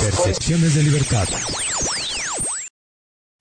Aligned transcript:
Percepciones 0.00 0.74
de 0.74 0.82
libertad. 0.82 1.28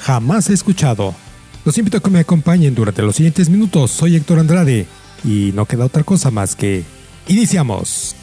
jamás 0.00 0.50
escuchado. 0.50 1.14
Los 1.64 1.78
invito 1.78 1.98
a 1.98 2.00
que 2.00 2.10
me 2.10 2.20
acompañen 2.20 2.74
durante 2.74 3.02
los 3.02 3.16
siguientes 3.16 3.48
minutos. 3.48 3.90
Soy 3.90 4.16
Héctor 4.16 4.38
Andrade 4.38 4.86
y 5.24 5.52
no 5.54 5.66
queda 5.66 5.84
otra 5.84 6.04
cosa 6.04 6.30
más 6.30 6.54
que 6.54 6.84
iniciamos. 7.28 8.14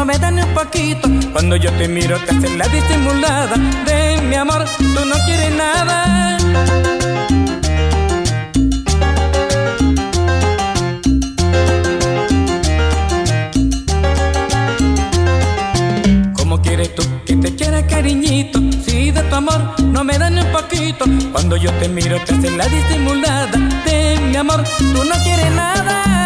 No 0.00 0.06
me 0.06 0.18
da 0.18 0.30
ni 0.30 0.40
un 0.40 0.54
poquito. 0.54 1.06
Cuando 1.30 1.56
yo 1.56 1.70
te 1.72 1.86
miro 1.86 2.16
te 2.24 2.30
hacen 2.34 2.56
la 2.56 2.66
disimulada 2.68 3.54
de 3.84 4.22
mi 4.22 4.34
amor, 4.34 4.64
tú 4.78 5.04
no 5.04 5.16
quieres 5.26 5.52
nada. 5.54 6.38
¿Cómo 16.32 16.62
quieres 16.62 16.94
tú 16.94 17.02
que 17.26 17.36
te 17.36 17.54
quiera 17.54 17.86
cariñito? 17.86 18.58
Si 18.82 19.10
de 19.10 19.22
tu 19.24 19.34
amor 19.34 19.60
no 19.82 20.02
me 20.02 20.16
da 20.18 20.30
ni 20.30 20.40
un 20.40 20.50
poquito. 20.50 21.04
Cuando 21.30 21.56
yo 21.56 21.70
te 21.74 21.90
miro 21.90 22.18
te 22.24 22.32
hacen 22.32 22.56
la 22.56 22.64
disimulada 22.64 23.58
de 23.84 24.18
mi 24.30 24.36
amor, 24.36 24.64
tú 24.78 25.04
no 25.04 25.16
quieres 25.24 25.50
nada. 25.52 26.19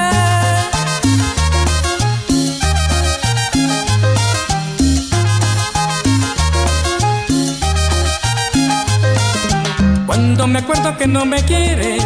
Me 10.55 10.61
acuerdo 10.61 10.97
que 10.97 11.09
no 11.09 11.25
me 11.25 11.43
quieres, 11.43 12.05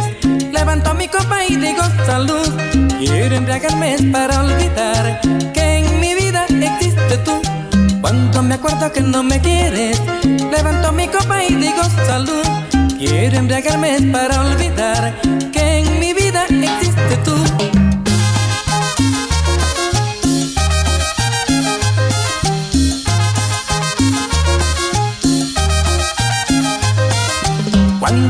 levanto 0.51 0.95
mi 0.95 1.07
copa 1.07 1.45
y 1.45 1.55
digo 1.55 1.83
salud. 2.07 2.49
Quiero 2.97 3.35
embriagarme 3.35 3.97
para 4.11 4.41
olvidar 4.41 5.21
que 5.53 5.77
en 5.77 5.99
mi 5.99 6.15
vida 6.15 6.45
existe 6.47 7.17
tú. 7.19 7.39
Cuando 8.01 8.41
me 8.41 8.55
acuerdo 8.55 8.91
que 8.91 9.01
no 9.01 9.21
me 9.21 9.39
quieres, 9.39 10.01
levanto 10.23 10.91
mi 10.93 11.07
copa 11.07 11.43
y 11.43 11.53
digo 11.53 11.83
salud. 12.07 12.43
Quiero 12.97 13.37
embriagarme 13.37 14.01
para 14.11 14.41
olvidar 14.41 15.13
que 15.51 15.79
en 15.79 15.99
mi 15.99 16.13
vida 16.13 16.45
existe 16.45 17.17
tú. 17.23 17.88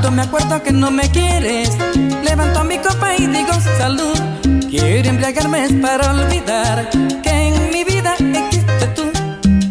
Cuando 0.01 0.15
me 0.15 0.21
acuerdo 0.21 0.63
que 0.63 0.71
no 0.71 0.91
me 0.91 1.11
quieres, 1.11 1.77
levanto 2.23 2.63
mi 2.63 2.77
copa 2.77 3.17
y 3.17 3.27
digo 3.27 3.51
salud. 3.77 4.17
Quiero 4.69 5.09
embriagarme 5.09 5.67
para 5.81 6.11
olvidar 6.11 6.89
que 7.21 7.29
en 7.29 7.69
mi 7.69 7.83
vida 7.83 8.13
existe 8.15 8.87
tú. 8.95 9.11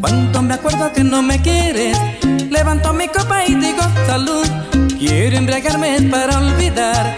Cuando 0.02 0.42
me 0.42 0.52
acuerdo 0.52 0.92
que 0.92 1.02
no 1.02 1.22
me 1.22 1.40
quieres, 1.40 1.96
levanto 2.50 2.92
mi 2.92 3.08
copa 3.08 3.46
y 3.46 3.54
digo 3.54 3.80
salud. 4.06 4.46
Quiero 4.98 5.38
embriagarme 5.38 6.02
para 6.10 6.36
olvidar 6.36 7.16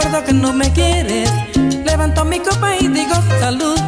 Acuerdo 0.00 0.24
que 0.24 0.32
no 0.32 0.54
me 0.54 0.72
quieres, 0.72 1.30
levanto 1.84 2.24
mi 2.24 2.38
copa 2.38 2.74
y 2.74 2.88
digo 2.88 3.14
salud. 3.38 3.78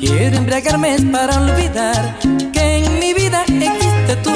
Quiero 0.00 0.38
embriagarme 0.38 0.96
para 1.12 1.42
olvidar 1.42 2.18
que 2.54 2.78
en 2.78 2.98
mi 2.98 3.12
vida 3.12 3.42
existe 3.44 4.16
tú. 4.24 4.32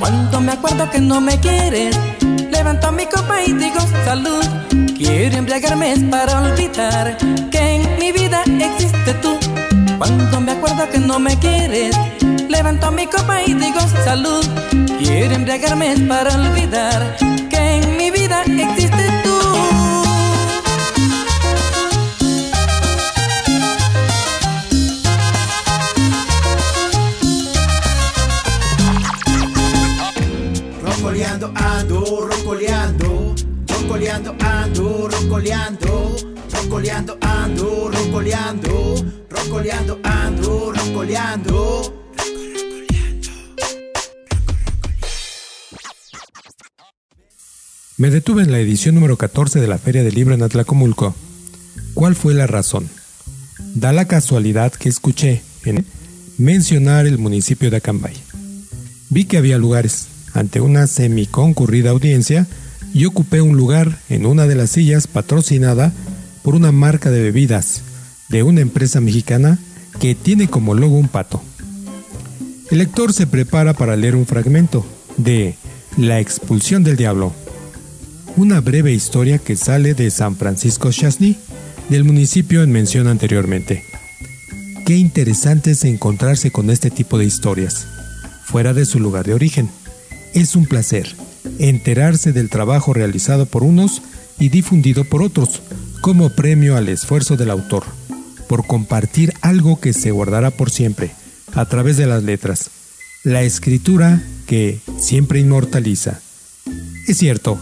Cuando 0.00 0.40
me 0.40 0.50
acuerdo 0.50 0.90
que 0.90 1.00
no 1.00 1.20
me 1.20 1.38
quieres, 1.38 1.96
levanto 2.50 2.90
mi 2.90 3.06
copa 3.06 3.40
y 3.46 3.52
digo 3.52 3.78
salud. 4.04 4.44
Quiero 4.98 5.36
embriagarme 5.36 5.94
para 6.10 6.40
olvidar 6.40 7.16
que 7.52 7.76
en 7.76 7.98
mi 8.00 8.10
vida 8.10 8.42
existe 8.42 9.14
tú. 9.22 9.45
Cuando 9.98 10.40
me 10.40 10.52
acuerdo 10.52 10.88
que 10.90 10.98
no 10.98 11.18
me 11.18 11.38
quieres, 11.38 11.96
levanto 12.48 12.90
mi 12.92 13.06
copa 13.06 13.42
y 13.42 13.54
digo 13.54 13.80
salud. 14.04 14.44
Quiero 14.98 15.34
embriagarme 15.34 15.96
para 16.08 16.34
olvidar 16.34 17.16
que 17.48 17.76
en 17.76 17.96
mi 17.96 18.10
vida 18.10 18.42
existe 18.42 19.22
tú. 19.24 19.36
Rocoleando 30.82 31.52
ando, 31.54 32.28
rocoleando, 32.30 33.34
rocoleando 33.68 34.36
ando, 34.40 35.08
rocoleando, 35.08 36.16
rocoleando 36.52 37.18
ando, 37.20 37.90
rocoleando, 37.92 38.85
roncoleando 39.56 40.00
ando, 40.02 40.72
roncoleando. 40.72 41.92
Me 47.96 48.10
detuve 48.10 48.42
en 48.42 48.52
la 48.52 48.58
edición 48.58 48.94
número 48.96 49.16
14 49.16 49.58
de 49.58 49.66
la 49.66 49.78
Feria 49.78 50.04
del 50.04 50.14
Libro 50.14 50.34
en 50.34 50.42
Atlacomulco. 50.42 51.14
¿Cuál 51.94 52.14
fue 52.14 52.34
la 52.34 52.46
razón? 52.46 52.86
Da 53.74 53.94
la 53.94 54.04
casualidad 54.04 54.74
que 54.74 54.90
escuché 54.90 55.40
en 55.64 55.86
mencionar 56.36 57.06
el 57.06 57.16
municipio 57.16 57.70
de 57.70 57.78
Acambay. 57.78 58.14
Vi 59.08 59.24
que 59.24 59.38
había 59.38 59.56
lugares 59.56 60.08
ante 60.34 60.60
una 60.60 60.86
semiconcurrida 60.86 61.90
audiencia 61.90 62.46
y 62.92 63.06
ocupé 63.06 63.40
un 63.40 63.56
lugar 63.56 64.00
en 64.10 64.26
una 64.26 64.46
de 64.46 64.54
las 64.54 64.68
sillas 64.68 65.06
patrocinada 65.06 65.94
por 66.42 66.54
una 66.54 66.72
marca 66.72 67.10
de 67.10 67.22
bebidas 67.22 67.85
de 68.28 68.42
una 68.42 68.60
empresa 68.60 69.00
mexicana 69.00 69.58
que 70.00 70.14
tiene 70.14 70.48
como 70.48 70.74
logo 70.74 70.96
un 70.96 71.08
pato. 71.08 71.42
El 72.70 72.78
lector 72.78 73.12
se 73.12 73.26
prepara 73.26 73.74
para 73.74 73.96
leer 73.96 74.16
un 74.16 74.26
fragmento 74.26 74.84
de 75.16 75.54
La 75.96 76.20
expulsión 76.20 76.84
del 76.84 76.96
diablo, 76.96 77.32
una 78.36 78.60
breve 78.60 78.92
historia 78.92 79.38
que 79.38 79.56
sale 79.56 79.94
de 79.94 80.10
San 80.10 80.36
Francisco 80.36 80.90
Chasny, 80.90 81.36
del 81.88 82.04
municipio 82.04 82.62
en 82.62 82.72
mención 82.72 83.06
anteriormente. 83.06 83.84
Qué 84.84 84.96
interesante 84.96 85.72
es 85.72 85.84
encontrarse 85.84 86.50
con 86.50 86.70
este 86.70 86.90
tipo 86.90 87.18
de 87.18 87.24
historias, 87.24 87.86
fuera 88.44 88.74
de 88.74 88.84
su 88.84 89.00
lugar 89.00 89.26
de 89.26 89.34
origen. 89.34 89.70
Es 90.34 90.56
un 90.56 90.66
placer 90.66 91.14
enterarse 91.58 92.32
del 92.32 92.50
trabajo 92.50 92.92
realizado 92.92 93.46
por 93.46 93.62
unos 93.62 94.02
y 94.38 94.48
difundido 94.48 95.04
por 95.04 95.22
otros, 95.22 95.62
como 96.00 96.30
premio 96.30 96.76
al 96.76 96.88
esfuerzo 96.88 97.36
del 97.36 97.50
autor, 97.50 97.84
por 98.48 98.66
compartir 98.66 99.32
algo 99.40 99.80
que 99.80 99.92
se 99.92 100.10
guardará 100.10 100.50
por 100.50 100.70
siempre, 100.70 101.10
a 101.54 101.64
través 101.66 101.96
de 101.96 102.06
las 102.06 102.22
letras, 102.22 102.70
la 103.24 103.42
escritura 103.42 104.22
que 104.46 104.80
siempre 104.98 105.40
inmortaliza. 105.40 106.20
Es 107.06 107.18
cierto, 107.18 107.58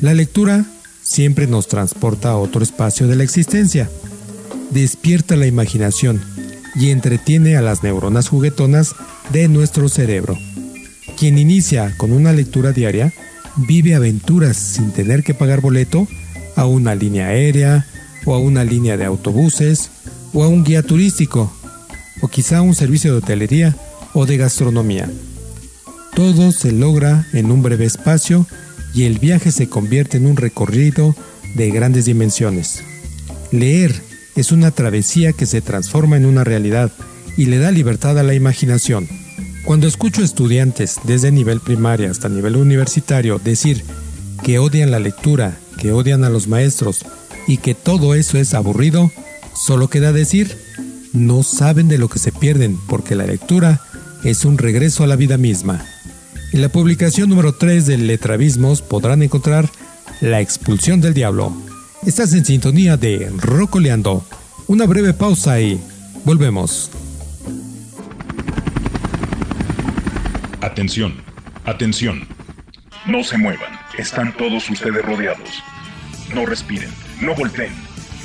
la 0.00 0.14
lectura 0.14 0.64
siempre 1.02 1.46
nos 1.46 1.68
transporta 1.68 2.30
a 2.30 2.36
otro 2.36 2.62
espacio 2.62 3.06
de 3.06 3.16
la 3.16 3.24
existencia, 3.24 3.90
despierta 4.70 5.36
la 5.36 5.46
imaginación 5.46 6.22
y 6.74 6.90
entretiene 6.90 7.56
a 7.56 7.62
las 7.62 7.82
neuronas 7.82 8.28
juguetonas 8.28 8.94
de 9.32 9.48
nuestro 9.48 9.88
cerebro. 9.88 10.36
Quien 11.18 11.38
inicia 11.38 11.96
con 11.96 12.12
una 12.12 12.32
lectura 12.32 12.72
diaria 12.72 13.12
vive 13.56 13.94
aventuras 13.94 14.56
sin 14.56 14.92
tener 14.92 15.22
que 15.22 15.34
pagar 15.34 15.60
boleto 15.60 16.08
a 16.56 16.66
una 16.66 16.94
línea 16.94 17.28
aérea 17.28 17.86
o 18.24 18.34
a 18.34 18.38
una 18.38 18.64
línea 18.64 18.96
de 18.96 19.04
autobuses 19.04 19.90
o 20.32 20.44
a 20.44 20.48
un 20.48 20.64
guía 20.64 20.82
turístico 20.82 21.52
o 22.20 22.28
quizá 22.28 22.62
un 22.62 22.74
servicio 22.74 23.12
de 23.12 23.18
hotelería 23.18 23.76
o 24.12 24.26
de 24.26 24.36
gastronomía. 24.36 25.10
Todo 26.14 26.52
se 26.52 26.72
logra 26.72 27.26
en 27.32 27.50
un 27.50 27.62
breve 27.62 27.84
espacio 27.84 28.46
y 28.94 29.04
el 29.04 29.18
viaje 29.18 29.50
se 29.50 29.68
convierte 29.68 30.16
en 30.16 30.26
un 30.26 30.36
recorrido 30.36 31.14
de 31.54 31.70
grandes 31.70 32.04
dimensiones. 32.04 32.82
Leer 33.50 33.94
es 34.36 34.52
una 34.52 34.70
travesía 34.70 35.32
que 35.32 35.46
se 35.46 35.60
transforma 35.60 36.16
en 36.16 36.26
una 36.26 36.44
realidad 36.44 36.92
y 37.36 37.46
le 37.46 37.58
da 37.58 37.70
libertad 37.70 38.18
a 38.18 38.22
la 38.22 38.34
imaginación. 38.34 39.08
Cuando 39.64 39.86
escucho 39.86 40.22
estudiantes 40.22 41.00
desde 41.04 41.32
nivel 41.32 41.60
primaria 41.60 42.10
hasta 42.10 42.28
nivel 42.28 42.56
universitario 42.56 43.38
decir 43.38 43.84
que 44.42 44.58
odian 44.58 44.90
la 44.90 44.98
lectura, 44.98 45.56
que 45.78 45.92
odian 45.92 46.22
a 46.24 46.30
los 46.30 46.48
maestros 46.48 47.04
y 47.46 47.58
que 47.58 47.74
todo 47.74 48.14
eso 48.14 48.38
es 48.38 48.54
aburrido, 48.54 49.10
solo 49.54 49.88
queda 49.88 50.12
decir, 50.12 50.56
no 51.12 51.42
saben 51.42 51.88
de 51.88 51.98
lo 51.98 52.08
que 52.08 52.18
se 52.18 52.32
pierden 52.32 52.78
porque 52.88 53.14
la 53.14 53.26
lectura 53.26 53.80
es 54.24 54.44
un 54.44 54.58
regreso 54.58 55.04
a 55.04 55.06
la 55.06 55.16
vida 55.16 55.36
misma. 55.36 55.84
En 56.52 56.62
la 56.62 56.68
publicación 56.68 57.28
número 57.28 57.54
3 57.54 57.86
de 57.86 57.98
Letravismos 57.98 58.80
podrán 58.80 59.22
encontrar 59.22 59.68
La 60.20 60.40
expulsión 60.40 61.00
del 61.00 61.12
diablo. 61.12 61.52
Estás 62.06 62.32
en 62.34 62.44
sintonía 62.44 62.96
de 62.96 63.30
Rocoleando. 63.38 64.24
Una 64.66 64.86
breve 64.86 65.12
pausa 65.14 65.60
y 65.60 65.80
volvemos. 66.24 66.90
Atención, 70.60 71.14
atención. 71.64 72.26
No 73.06 73.22
se 73.22 73.36
muevan, 73.36 73.72
están 73.98 74.34
todos 74.36 74.70
ustedes 74.70 75.04
rodeados. 75.04 75.62
No 76.34 76.46
respiren, 76.46 76.90
no 77.20 77.34
volteen, 77.34 77.72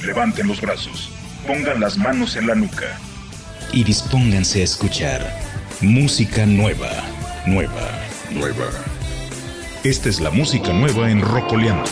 levanten 0.05 0.47
los 0.47 0.61
brazos, 0.61 1.11
pongan 1.45 1.79
las 1.79 1.97
manos 1.97 2.35
en 2.35 2.47
la 2.47 2.55
nuca. 2.55 2.97
Y 3.71 3.83
dispónganse 3.83 4.61
a 4.61 4.63
escuchar 4.63 5.39
música 5.81 6.45
nueva, 6.45 6.89
nueva, 7.45 7.89
nueva. 8.31 8.69
Esta 9.83 10.09
es 10.09 10.19
la 10.19 10.29
música 10.29 10.73
nueva 10.73 11.09
en 11.09 11.21
Rocoleando. 11.21 11.89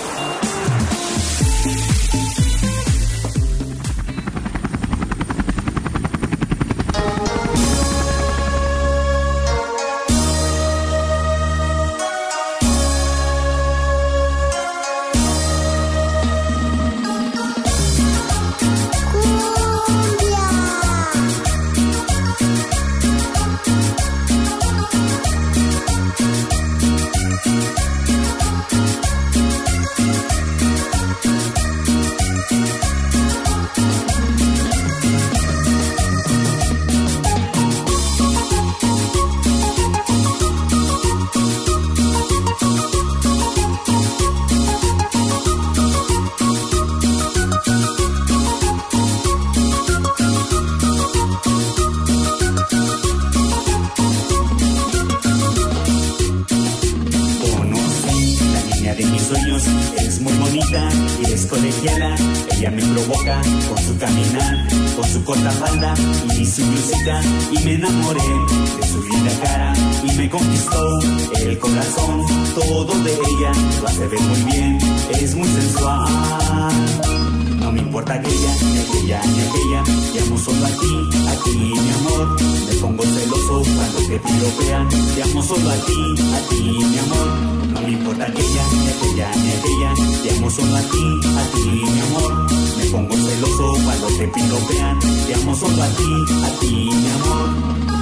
queremos 80.28 80.44
solo 80.44 80.66
a 80.66 80.70
ti, 80.70 81.10
a 81.28 81.44
ti 81.44 81.58
mi 81.58 81.92
amor. 81.92 82.42
Me 82.68 82.76
pongo 82.82 83.04
celoso 83.04 83.62
cuando 83.76 83.98
te 84.08 84.20
piropean. 84.20 84.88
Te 85.16 85.24
amo 85.24 85.42
solo 85.42 85.70
a 85.70 85.76
ti, 85.76 86.22
a 86.34 86.50
ti 86.50 86.62
mi 86.62 86.98
amor. 86.98 87.28
No 87.74 87.82
me 87.82 87.92
importa 87.92 88.26
aquella, 88.26 88.64
ni 88.74 88.88
aquella, 88.90 89.32
ni 89.36 89.50
aquella. 89.52 89.94
Te 90.24 90.38
amo 90.38 90.50
solo 90.50 90.76
a 90.76 90.82
ti, 90.82 91.06
a 91.38 91.44
ti 91.56 91.70
mi 91.70 92.02
amor. 92.02 92.52
Me 92.78 92.86
pongo 92.92 93.16
celoso 93.16 93.74
cuando 93.84 94.08
te 94.18 94.28
piropean. 94.28 95.00
Te 95.00 95.34
amo 95.34 95.56
solo 95.56 95.82
a 95.82 95.88
ti, 95.88 96.12
a 96.44 96.60
ti 96.60 96.90
mi 96.92 97.10
amor. 97.12 97.97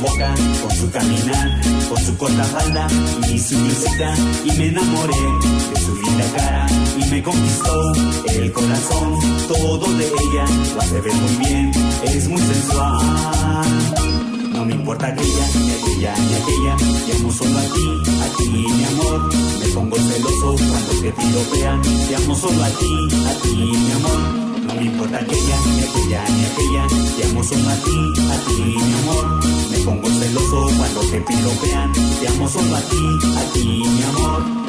Boca, 0.00 0.34
con 0.62 0.76
su 0.76 0.90
caminar, 0.90 1.60
con 1.88 1.98
su 2.04 2.16
corta 2.16 2.44
falda 2.44 2.86
y 3.32 3.38
su 3.38 3.56
blusita. 3.58 4.14
Y 4.44 4.52
me 4.52 4.66
enamoré 4.68 5.16
de 5.74 5.80
su 5.80 5.94
linda 5.94 6.24
cara 6.36 6.66
y 6.98 7.10
me 7.10 7.22
conquistó 7.22 7.92
el 8.28 8.52
corazón. 8.52 9.18
Todo 9.48 9.92
de 9.94 10.06
ella 10.06 10.44
lo 10.74 10.80
hace 10.80 11.00
ver 11.00 11.14
muy 11.14 11.46
bien, 11.46 11.70
es 12.04 12.28
muy 12.28 12.40
sensual. 12.40 13.66
No 14.52 14.64
me 14.64 14.74
importa 14.74 15.06
aquella, 15.08 15.46
ni 15.54 15.70
aquella, 15.72 16.14
ni 16.16 16.34
aquella, 16.34 16.76
llamo 17.08 17.32
solo 17.32 17.58
a 17.58 17.62
ti, 17.62 17.88
a 18.22 18.36
ti, 18.36 18.48
mi 18.48 18.84
amor. 18.84 19.34
Me 19.60 19.66
pongo 19.74 19.96
celoso 19.96 20.56
cuando 20.56 20.92
te 21.02 21.12
piropean, 21.12 21.82
llamo 22.10 22.34
solo 22.34 22.64
a 22.64 22.68
ti, 22.68 23.08
a 23.26 23.42
ti, 23.42 23.54
mi 23.54 23.92
amor. 23.92 24.45
Me 24.76 24.84
importa 24.84 25.16
aquella, 25.16 25.56
ni 25.64 25.82
aquella, 25.84 26.24
ni 26.28 26.44
aquella, 26.44 26.86
te 27.16 27.26
amo 27.26 27.42
solo 27.42 27.68
a 27.68 27.74
ti, 27.76 28.20
a 28.30 28.36
ti, 28.46 28.62
mi 28.62 28.94
amor. 28.94 29.44
Me 29.70 29.78
pongo 29.78 30.08
celoso 30.08 30.68
cuando 30.76 31.00
te 31.00 31.20
piropean, 31.22 31.92
te 32.20 32.28
amo 32.28 32.46
solo 32.46 32.76
a 32.76 32.80
ti, 32.80 33.18
a 33.38 33.52
ti, 33.52 33.64
mi 33.64 34.02
amor. 34.02 34.65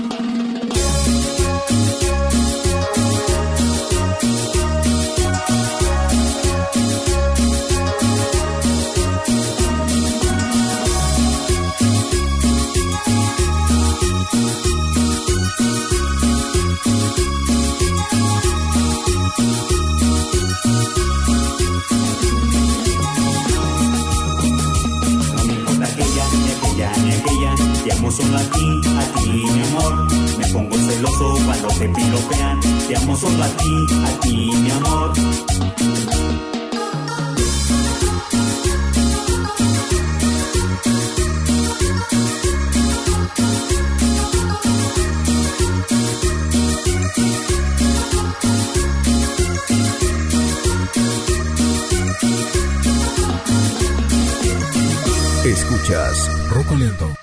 Amor. 29.78 30.08
Me 30.38 30.48
pongo 30.48 30.78
celoso 30.78 31.38
cuando 31.46 31.68
te 31.68 31.90
piropean. 31.90 32.60
Te 32.88 32.96
amo 32.96 33.16
solo 33.16 33.44
a 33.44 33.48
ti, 33.48 33.86
a 34.06 34.20
ti, 34.20 34.52
mi 34.54 34.72
amor. 34.72 35.14
Escuchas 55.46 56.30
Rocoleando 56.50 57.17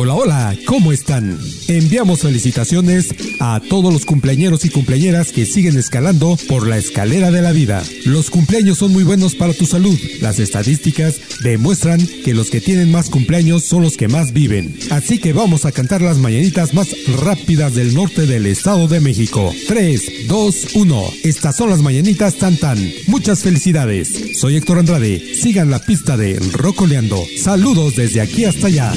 Hola, 0.00 0.14
hola, 0.14 0.56
¿cómo 0.64 0.92
están? 0.92 1.36
Enviamos 1.66 2.20
felicitaciones 2.20 3.12
a 3.40 3.60
todos 3.68 3.92
los 3.92 4.04
cumpleañeros 4.06 4.64
y 4.64 4.70
cumpleañeras 4.70 5.32
que 5.32 5.44
siguen 5.44 5.76
escalando 5.76 6.38
por 6.48 6.68
la 6.68 6.78
escalera 6.78 7.32
de 7.32 7.42
la 7.42 7.50
vida. 7.50 7.82
Los 8.04 8.30
cumpleaños 8.30 8.78
son 8.78 8.92
muy 8.92 9.02
buenos 9.02 9.34
para 9.34 9.52
tu 9.54 9.66
salud. 9.66 9.98
Las 10.20 10.38
estadísticas 10.38 11.16
demuestran 11.42 12.00
que 12.24 12.32
los 12.32 12.48
que 12.48 12.60
tienen 12.60 12.92
más 12.92 13.10
cumpleaños 13.10 13.64
son 13.64 13.82
los 13.82 13.96
que 13.96 14.06
más 14.06 14.32
viven. 14.32 14.72
Así 14.90 15.18
que 15.18 15.32
vamos 15.32 15.64
a 15.64 15.72
cantar 15.72 16.00
las 16.00 16.18
mañanitas 16.18 16.74
más 16.74 16.94
rápidas 17.20 17.74
del 17.74 17.92
norte 17.92 18.26
del 18.26 18.46
Estado 18.46 18.86
de 18.86 19.00
México. 19.00 19.52
3, 19.66 20.28
2, 20.28 20.66
1. 20.74 21.04
Estas 21.24 21.56
son 21.56 21.70
las 21.70 21.82
mañanitas 21.82 22.36
tan 22.36 22.56
tan. 22.56 22.78
Muchas 23.08 23.40
felicidades. 23.40 24.38
Soy 24.38 24.58
Héctor 24.58 24.78
Andrade. 24.78 25.34
Sigan 25.34 25.72
la 25.72 25.80
pista 25.80 26.16
de 26.16 26.38
Rocoleando. 26.52 27.20
Saludos 27.36 27.96
desde 27.96 28.20
aquí 28.20 28.44
hasta 28.44 28.68
allá. 28.68 28.92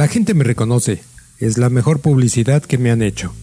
La 0.00 0.08
gente 0.08 0.32
me 0.32 0.44
reconoce. 0.44 1.02
Es 1.40 1.58
la 1.58 1.68
mejor 1.68 2.00
publicidad 2.00 2.62
que 2.62 2.78
me 2.78 2.90
han 2.90 3.02
hecho. 3.02 3.34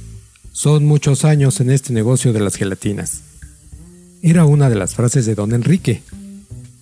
Son 0.53 0.87
muchos 0.87 1.23
años 1.23 1.61
en 1.61 1.69
este 1.69 1.93
negocio 1.93 2.33
de 2.33 2.39
las 2.39 2.55
gelatinas. 2.55 3.21
Era 4.23 4.43
una 4.43 4.67
de 4.67 4.75
las 4.75 4.95
frases 4.95 5.27
de 5.27 5.35
don 5.35 5.53
Enrique, 5.53 6.01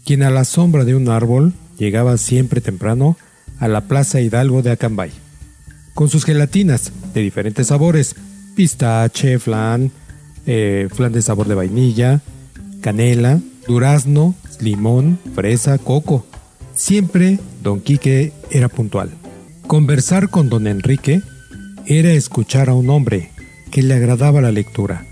quien 0.06 0.24
a 0.24 0.30
la 0.30 0.46
sombra 0.46 0.86
de 0.86 0.96
un 0.96 1.10
árbol 1.10 1.52
llegaba 1.78 2.16
siempre 2.16 2.62
temprano 2.62 3.18
a 3.60 3.68
la 3.68 3.82
Plaza 3.82 4.22
Hidalgo 4.22 4.62
de 4.62 4.72
Acambay 4.72 5.12
con 5.94 6.08
sus 6.08 6.24
gelatinas 6.24 6.94
de 7.14 7.20
diferentes 7.20 7.68
sabores, 7.68 8.16
pistache, 8.56 9.40
flan, 9.40 9.92
eh, 10.46 10.88
flan 10.90 11.12
de 11.12 11.22
sabor 11.22 11.50
de 11.50 11.56
vainilla, 11.56 12.22
canela, 12.80 13.42
durazno, 13.68 14.36
limón, 14.62 15.20
fresa, 15.36 15.78
coco. 15.80 16.26
Siempre 16.76 17.40
don 17.62 17.82
Quique 17.82 18.32
era 18.50 18.70
puntual. 18.70 19.12
Conversar 19.68 20.30
con 20.30 20.48
don 20.48 20.68
Enrique 20.68 21.22
era 21.88 22.12
escuchar 22.12 22.70
a 22.70 22.76
un 22.76 22.90
hombre 22.92 23.32
que 23.72 23.82
le 23.82 23.96
agradaba 23.96 24.40
la 24.40 24.52
lectura. 24.52 25.06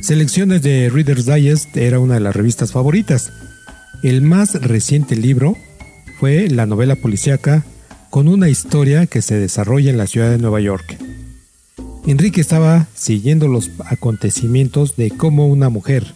Selecciones 0.00 0.62
de 0.62 0.88
Reader's 0.88 1.26
Digest 1.26 1.76
era 1.76 1.98
una 1.98 2.14
de 2.14 2.20
las 2.20 2.34
revistas 2.34 2.70
favoritas. 2.70 3.32
El 4.04 4.22
más 4.22 4.54
reciente 4.54 5.16
libro 5.16 5.56
fue 6.20 6.48
la 6.48 6.64
novela 6.64 6.94
policíaca 6.94 7.64
con 8.08 8.28
una 8.28 8.48
historia 8.48 9.06
que 9.06 9.20
se 9.20 9.34
desarrolla 9.34 9.90
en 9.90 9.98
la 9.98 10.06
ciudad 10.06 10.30
de 10.30 10.38
Nueva 10.38 10.60
York. 10.60 10.96
Enrique 12.06 12.40
estaba 12.40 12.86
siguiendo 12.94 13.48
los 13.48 13.70
acontecimientos 13.84 14.96
de 14.96 15.10
cómo 15.10 15.48
una 15.48 15.70
mujer, 15.70 16.14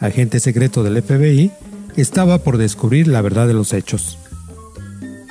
agente 0.00 0.40
secreto 0.40 0.82
del 0.82 1.00
FBI, 1.00 1.52
estaba 1.96 2.38
por 2.38 2.58
descubrir 2.58 3.06
la 3.06 3.22
verdad 3.22 3.46
de 3.46 3.54
los 3.54 3.72
hechos. 3.72 4.18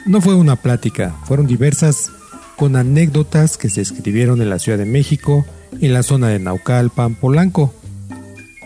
No 0.05 0.21
fue 0.21 0.35
una 0.35 0.55
plática, 0.55 1.15
fueron 1.25 1.47
diversas 1.47 2.11
con 2.57 2.75
anécdotas 2.75 3.57
que 3.57 3.69
se 3.69 3.81
escribieron 3.81 4.41
en 4.41 4.49
la 4.49 4.59
Ciudad 4.59 4.77
de 4.77 4.85
México, 4.85 5.45
en 5.79 5.93
la 5.93 6.03
zona 6.03 6.29
de 6.29 6.39
Naucalpan, 6.39 7.15
Polanco. 7.15 7.73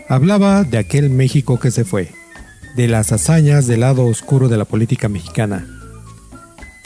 Hablaba 0.08 0.64
de 0.64 0.78
aquel 0.78 1.10
México 1.10 1.58
que 1.58 1.70
se 1.70 1.84
fue, 1.84 2.12
de 2.76 2.88
las 2.88 3.12
hazañas 3.12 3.66
del 3.66 3.80
lado 3.80 4.04
oscuro 4.06 4.48
de 4.48 4.56
la 4.56 4.64
política 4.64 5.08
mexicana, 5.08 5.66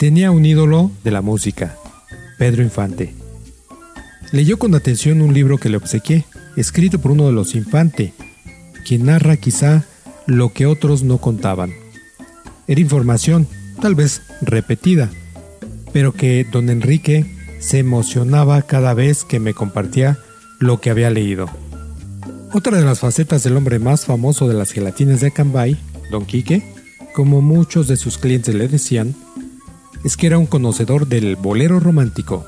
Tenía 0.03 0.31
un 0.31 0.45
ídolo 0.45 0.91
de 1.05 1.11
la 1.11 1.21
música, 1.21 1.77
Pedro 2.37 2.61
Infante. 2.61 3.13
Leyó 4.33 4.59
con 4.59 4.75
atención 4.75 5.21
un 5.21 5.33
libro 5.33 5.57
que 5.57 5.69
le 5.69 5.77
obsequié, 5.77 6.25
escrito 6.57 6.99
por 6.99 7.11
uno 7.11 7.25
de 7.27 7.31
los 7.31 7.55
Infante, 7.55 8.13
quien 8.85 9.05
narra 9.05 9.37
quizá 9.37 9.85
lo 10.25 10.51
que 10.51 10.65
otros 10.65 11.03
no 11.03 11.19
contaban. 11.19 11.71
Era 12.67 12.81
información, 12.81 13.47
tal 13.83 13.95
vez 13.95 14.21
repetida, 14.39 15.09
pero 15.91 16.13
que 16.13 16.47
don 16.49 16.69
Enrique 16.69 17.25
se 17.59 17.79
emocionaba 17.79 18.61
cada 18.61 18.93
vez 18.93 19.25
que 19.25 19.41
me 19.41 19.53
compartía 19.53 20.17
lo 20.59 20.79
que 20.79 20.89
había 20.89 21.09
leído. 21.09 21.49
Otra 22.53 22.77
de 22.77 22.85
las 22.85 23.01
facetas 23.01 23.43
del 23.43 23.57
hombre 23.57 23.79
más 23.79 24.05
famoso 24.05 24.47
de 24.47 24.53
las 24.53 24.71
gelatinas 24.71 25.19
de 25.19 25.31
Cambay, 25.31 25.77
don 26.11 26.25
Quique, 26.25 26.63
como 27.13 27.41
muchos 27.41 27.89
de 27.89 27.97
sus 27.97 28.17
clientes 28.17 28.55
le 28.55 28.69
decían, 28.69 29.15
es 30.05 30.15
que 30.15 30.27
era 30.27 30.37
un 30.37 30.45
conocedor 30.45 31.07
del 31.07 31.35
bolero 31.35 31.81
romántico. 31.81 32.47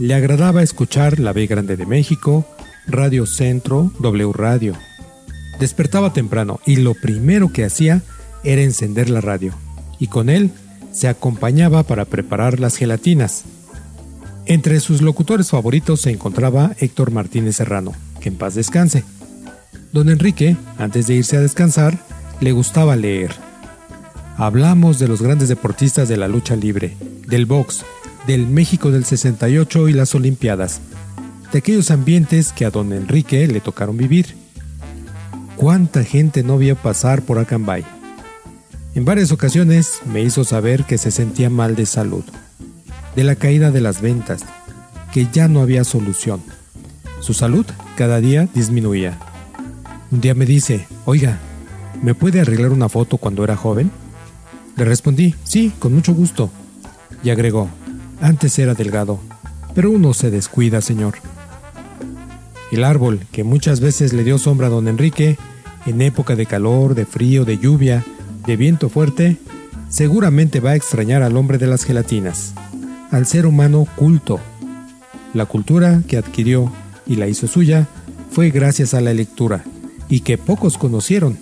Le 0.00 0.14
agradaba 0.14 0.64
escuchar 0.64 1.20
La 1.20 1.32
B 1.32 1.46
Grande 1.46 1.76
de 1.76 1.86
México, 1.86 2.44
Radio 2.88 3.24
Centro, 3.24 3.92
W 4.00 4.32
Radio. 4.32 4.74
Despertaba 5.60 6.12
temprano 6.12 6.58
y 6.66 6.74
lo 6.74 6.94
primero 6.94 7.52
que 7.52 7.64
hacía 7.64 8.02
era 8.42 8.62
encender 8.62 9.10
la 9.10 9.20
radio, 9.20 9.54
y 9.98 10.08
con 10.08 10.28
él 10.28 10.50
se 10.92 11.08
acompañaba 11.08 11.82
para 11.82 12.04
preparar 12.04 12.60
las 12.60 12.76
gelatinas. 12.76 13.44
Entre 14.46 14.80
sus 14.80 15.02
locutores 15.02 15.50
favoritos 15.50 16.02
se 16.02 16.10
encontraba 16.10 16.72
Héctor 16.78 17.10
Martínez 17.10 17.56
Serrano, 17.56 17.92
que 18.20 18.28
en 18.28 18.36
paz 18.36 18.54
descanse. 18.54 19.04
Don 19.92 20.08
Enrique, 20.08 20.56
antes 20.78 21.06
de 21.06 21.14
irse 21.14 21.36
a 21.36 21.40
descansar, 21.40 21.98
le 22.40 22.52
gustaba 22.52 22.96
leer 22.96 23.46
Hablamos 24.38 24.98
de 24.98 25.08
los 25.08 25.22
grandes 25.22 25.48
deportistas 25.48 26.10
de 26.10 26.18
la 26.18 26.28
lucha 26.28 26.56
libre, 26.56 26.94
del 27.26 27.46
box, 27.46 27.86
del 28.26 28.46
México 28.46 28.90
del 28.90 29.06
68 29.06 29.88
y 29.88 29.94
las 29.94 30.14
Olimpiadas, 30.14 30.82
de 31.52 31.58
aquellos 31.58 31.90
ambientes 31.90 32.52
que 32.52 32.66
a 32.66 32.70
don 32.70 32.92
Enrique 32.92 33.46
le 33.46 33.60
tocaron 33.60 33.96
vivir. 33.96 34.34
¿Cuánta 35.56 36.04
gente 36.04 36.42
no 36.42 36.58
vio 36.58 36.76
pasar 36.76 37.22
por 37.22 37.38
Acambay? 37.38 37.95
En 38.96 39.04
varias 39.04 39.30
ocasiones 39.30 40.00
me 40.10 40.22
hizo 40.22 40.42
saber 40.42 40.84
que 40.84 40.96
se 40.96 41.10
sentía 41.10 41.50
mal 41.50 41.76
de 41.76 41.84
salud, 41.84 42.24
de 43.14 43.24
la 43.24 43.36
caída 43.36 43.70
de 43.70 43.82
las 43.82 44.00
ventas, 44.00 44.40
que 45.12 45.28
ya 45.30 45.48
no 45.48 45.60
había 45.60 45.84
solución. 45.84 46.40
Su 47.20 47.34
salud 47.34 47.66
cada 47.94 48.22
día 48.22 48.48
disminuía. 48.54 49.18
Un 50.10 50.22
día 50.22 50.34
me 50.34 50.46
dice, 50.46 50.86
oiga, 51.04 51.38
¿me 52.02 52.14
puede 52.14 52.40
arreglar 52.40 52.72
una 52.72 52.88
foto 52.88 53.18
cuando 53.18 53.44
era 53.44 53.54
joven? 53.54 53.90
Le 54.76 54.86
respondí, 54.86 55.34
sí, 55.44 55.74
con 55.78 55.92
mucho 55.92 56.14
gusto. 56.14 56.50
Y 57.22 57.28
agregó, 57.28 57.68
antes 58.22 58.58
era 58.58 58.72
delgado, 58.72 59.20
pero 59.74 59.90
uno 59.90 60.14
se 60.14 60.30
descuida, 60.30 60.80
señor. 60.80 61.16
El 62.72 62.82
árbol, 62.82 63.20
que 63.30 63.44
muchas 63.44 63.80
veces 63.80 64.14
le 64.14 64.24
dio 64.24 64.38
sombra 64.38 64.68
a 64.68 64.70
don 64.70 64.88
Enrique, 64.88 65.36
en 65.84 66.00
época 66.00 66.34
de 66.34 66.46
calor, 66.46 66.94
de 66.94 67.04
frío, 67.04 67.44
de 67.44 67.58
lluvia, 67.58 68.02
de 68.46 68.56
viento 68.56 68.88
fuerte, 68.88 69.36
seguramente 69.88 70.60
va 70.60 70.70
a 70.70 70.76
extrañar 70.76 71.22
al 71.22 71.36
hombre 71.36 71.58
de 71.58 71.66
las 71.66 71.84
gelatinas, 71.84 72.52
al 73.10 73.26
ser 73.26 73.46
humano 73.46 73.86
culto. 73.96 74.40
La 75.34 75.46
cultura 75.46 76.02
que 76.06 76.16
adquirió 76.16 76.72
y 77.06 77.16
la 77.16 77.28
hizo 77.28 77.46
suya 77.46 77.86
fue 78.30 78.50
gracias 78.50 78.94
a 78.94 79.00
la 79.00 79.14
lectura, 79.14 79.64
y 80.08 80.20
que 80.20 80.38
pocos 80.38 80.78
conocieron. 80.78 81.38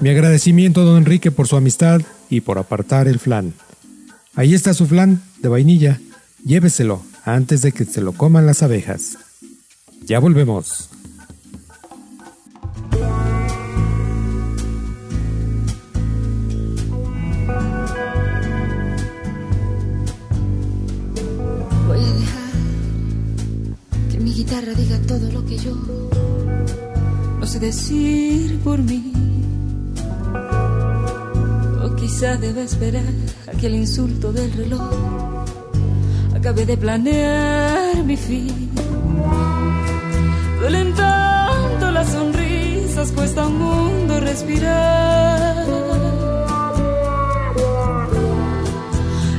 Mi 0.00 0.10
agradecimiento 0.10 0.84
don 0.84 0.98
Enrique 0.98 1.30
por 1.30 1.48
su 1.48 1.56
amistad 1.56 2.02
y 2.30 2.40
por 2.40 2.58
apartar 2.58 3.08
el 3.08 3.18
flan. 3.18 3.54
Ahí 4.34 4.54
está 4.54 4.74
su 4.74 4.86
flan 4.86 5.22
de 5.42 5.48
vainilla. 5.48 6.00
Lléveselo 6.44 7.02
antes 7.24 7.62
de 7.62 7.72
que 7.72 7.84
se 7.84 8.00
lo 8.00 8.12
coman 8.12 8.46
las 8.46 8.62
abejas. 8.62 9.18
Ya 10.04 10.20
volvemos. 10.20 10.87
Yo 25.64 25.74
no 27.40 27.46
sé 27.46 27.58
decir 27.58 28.60
por 28.62 28.78
mí. 28.78 29.12
O 31.84 31.94
quizá 31.96 32.36
deba 32.36 32.62
esperar 32.62 33.12
a 33.46 33.56
que 33.56 33.66
el 33.66 33.74
insulto 33.74 34.32
del 34.32 34.52
reloj 34.52 35.44
acabe 36.34 36.66
de 36.66 36.76
planear 36.76 38.04
mi 38.04 38.16
fin. 38.16 38.70
Duelen 40.60 40.94
tanto 40.94 41.90
las 41.90 42.08
sonrisas, 42.10 43.12
cuesta 43.12 43.46
un 43.46 43.58
mundo 43.58 44.20
respirar. 44.20 45.66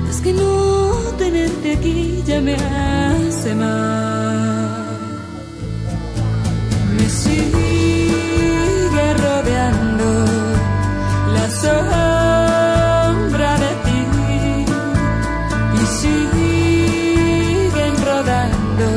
Es 0.10 0.22
que 0.22 0.34
no 0.34 0.92
tenerte 1.18 1.74
aquí 1.74 2.24
ya 2.26 2.42
me 2.42 2.56
hace 2.56 3.56
mal. 3.56 4.09
Sombra 11.62 13.52
de 13.64 13.72
ti. 13.86 14.02
Y 15.80 15.82
siguen 16.00 17.94
rodando 18.10 18.90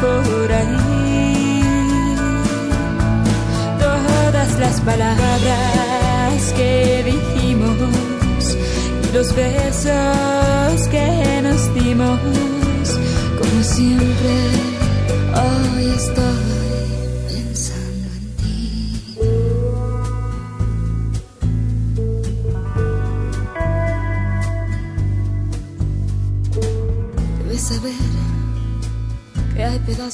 por 0.00 0.46
ahí 0.52 1.62
todas 3.86 4.50
las 4.58 4.76
palabras 4.82 6.38
que 6.56 6.72
dijimos 7.12 8.42
y 9.04 9.06
los 9.16 9.28
besos 9.34 10.78
que 10.90 11.08
nos 11.42 11.60
dimos. 11.74 12.18
Como 13.38 13.58
siempre 13.62 14.34
hoy 15.34 15.84
estoy 15.96 16.45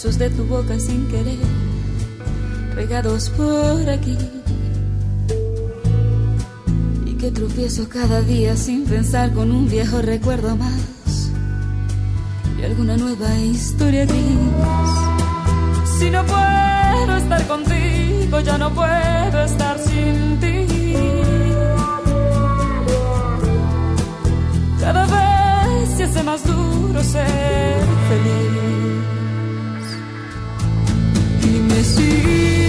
pedazos 0.02 0.18
de 0.18 0.30
tu 0.30 0.44
boca 0.44 0.78
sin 0.80 1.06
querer 1.08 1.38
regados 2.74 3.30
por 3.30 3.88
aquí 3.88 4.16
y 7.06 7.12
que 7.14 7.30
tropiezo 7.30 7.88
cada 7.88 8.20
día 8.22 8.56
sin 8.56 8.84
pensar 8.84 9.32
con 9.32 9.52
un 9.52 9.68
viejo 9.68 10.02
recuerdo 10.02 10.56
más 10.56 11.30
y 12.58 12.64
alguna 12.64 12.96
nueva 12.96 13.34
historia 13.38 14.04
gris. 14.04 14.22
Si 15.98 16.10
no 16.10 16.24
puedo 16.24 17.16
estar 17.16 17.46
contigo, 17.46 18.40
ya 18.40 18.58
no 18.58 18.70
puedo 18.74 19.44
estar 19.44 19.78
sin 19.78 20.40
ti. 20.40 20.66
Cada 24.80 25.06
vez 25.06 25.96
se 25.96 26.04
hace 26.04 26.22
más 26.22 26.44
duro 26.44 27.02
ser 27.04 27.82
feliz 28.08 28.71
y 31.82 32.22
me 32.22 32.61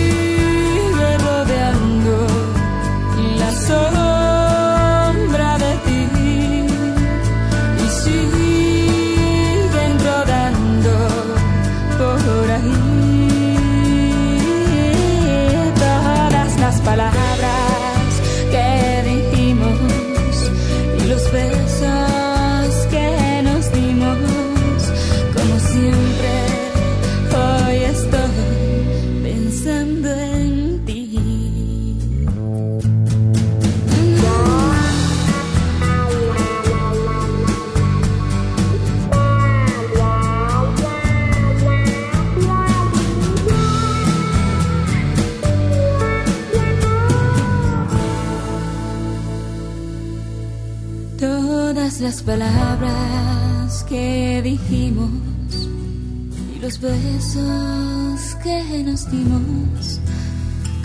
besos 57.35 58.35
que 58.43 58.83
nos 58.83 59.09
dimos, 59.09 59.99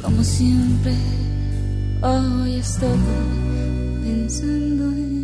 como 0.02 0.22
siempre, 0.24 0.94
hoy 2.02 2.56
estoy 2.56 2.98
pensando 4.02 4.84
en 4.84 5.17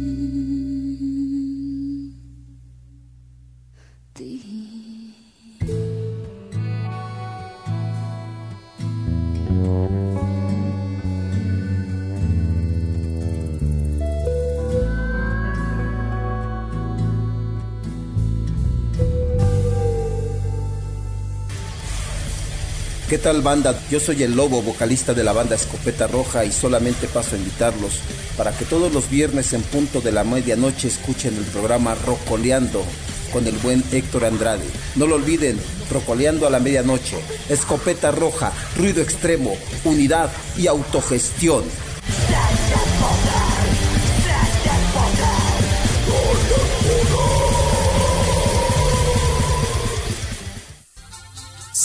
tal 23.25 23.41
banda? 23.41 23.75
Yo 23.91 24.01
soy 24.01 24.23
el 24.23 24.37
Lobo, 24.37 24.61
vocalista 24.61 25.15
de 25.15 25.25
la 25.25 25.33
banda 25.33 25.57
Escopeta 25.57 26.07
Roja 26.07 26.45
y 26.45 26.53
solamente 26.53 27.07
paso 27.07 27.35
a 27.35 27.39
invitarlos 27.39 27.95
para 28.37 28.53
que 28.53 28.67
todos 28.67 28.93
los 28.93 29.09
viernes 29.09 29.55
en 29.55 29.63
punto 29.63 30.03
de 30.03 30.13
la 30.13 30.25
medianoche 30.25 30.89
escuchen 30.89 31.35
el 31.35 31.45
programa 31.45 31.95
Rocoleando 31.95 32.85
con 33.33 33.47
el 33.47 33.57
buen 33.57 33.83
Héctor 33.93 34.27
Andrade. 34.27 34.67
No 34.97 35.07
lo 35.07 35.15
olviden, 35.15 35.59
Rocoleando 35.91 36.47
a 36.47 36.51
la 36.51 36.61
medianoche, 36.61 37.17
Escopeta 37.49 38.11
Roja, 38.11 38.53
ruido 38.77 39.01
extremo, 39.01 39.57
unidad 39.85 40.31
y 40.59 40.67
autogestión. 40.67 41.65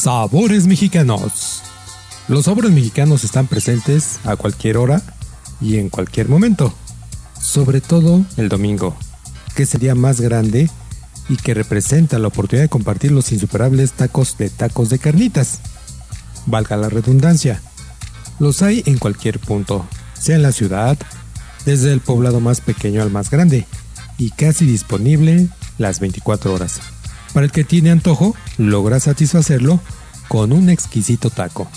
Sabores 0.01 0.65
mexicanos. 0.65 1.61
Los 2.29 2.45
sabores 2.45 2.71
mexicanos 2.71 3.25
están 3.25 3.47
presentes 3.47 4.21
a 4.23 4.37
cualquier 4.37 4.77
hora 4.77 5.01
y 5.59 5.75
en 5.75 5.89
cualquier 5.89 6.29
momento. 6.29 6.73
Sobre 7.37 7.81
todo 7.81 8.23
el 8.37 8.47
domingo, 8.47 8.95
que 9.57 9.63
es 9.63 9.75
el 9.75 9.81
día 9.81 9.95
más 9.95 10.21
grande 10.21 10.69
y 11.27 11.35
que 11.35 11.53
representa 11.53 12.17
la 12.17 12.29
oportunidad 12.29 12.63
de 12.63 12.69
compartir 12.69 13.11
los 13.11 13.33
insuperables 13.33 13.91
tacos 13.91 14.37
de 14.37 14.49
tacos 14.49 14.89
de 14.89 14.99
carnitas. 14.99 15.59
Valga 16.45 16.77
la 16.77 16.87
redundancia. 16.87 17.61
Los 18.39 18.61
hay 18.61 18.83
en 18.85 18.99
cualquier 18.99 19.37
punto, 19.37 19.85
sea 20.13 20.37
en 20.37 20.43
la 20.43 20.53
ciudad, 20.53 20.97
desde 21.65 21.91
el 21.91 21.99
poblado 21.99 22.39
más 22.39 22.61
pequeño 22.61 23.01
al 23.01 23.11
más 23.11 23.29
grande, 23.29 23.67
y 24.17 24.29
casi 24.31 24.65
disponible 24.65 25.49
las 25.77 25.99
24 25.99 26.53
horas. 26.53 26.79
Para 27.33 27.45
el 27.45 27.51
que 27.51 27.63
tiene 27.63 27.91
antojo, 27.91 28.35
logra 28.57 28.99
satisfacerlo 28.99 29.79
con 30.27 30.51
un 30.51 30.69
exquisito 30.69 31.29
taco. 31.29 31.69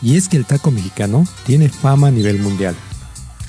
Y 0.00 0.16
es 0.16 0.28
que 0.28 0.36
el 0.36 0.44
taco 0.44 0.70
mexicano 0.70 1.26
tiene 1.46 1.68
fama 1.68 2.08
a 2.08 2.10
nivel 2.10 2.38
mundial. 2.38 2.74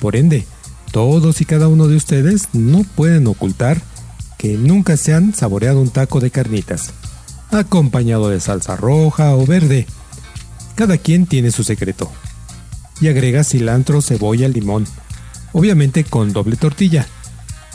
Por 0.00 0.16
ende, 0.16 0.46
todos 0.92 1.40
y 1.40 1.44
cada 1.44 1.68
uno 1.68 1.86
de 1.86 1.96
ustedes 1.96 2.48
no 2.52 2.84
pueden 2.96 3.26
ocultar 3.26 3.80
que 4.38 4.56
nunca 4.56 4.96
se 4.96 5.14
han 5.14 5.34
saboreado 5.34 5.80
un 5.80 5.90
taco 5.90 6.18
de 6.18 6.30
carnitas, 6.30 6.92
acompañado 7.50 8.30
de 8.30 8.40
salsa 8.40 8.74
roja 8.74 9.36
o 9.36 9.46
verde. 9.46 9.86
Cada 10.74 10.96
quien 10.96 11.26
tiene 11.26 11.50
su 11.50 11.62
secreto. 11.62 12.10
Y 13.00 13.08
agrega 13.08 13.44
cilantro, 13.44 14.02
cebolla, 14.02 14.48
limón, 14.48 14.86
obviamente 15.52 16.04
con 16.04 16.32
doble 16.32 16.56
tortilla. 16.56 17.06